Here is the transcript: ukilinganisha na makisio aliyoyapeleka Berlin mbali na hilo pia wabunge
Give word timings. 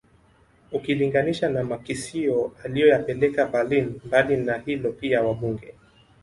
ukilinganisha 0.71 1.49
na 1.49 1.63
makisio 1.63 2.51
aliyoyapeleka 2.63 3.45
Berlin 3.45 3.99
mbali 4.05 4.37
na 4.37 4.57
hilo 4.57 4.91
pia 4.91 5.21
wabunge 5.21 5.73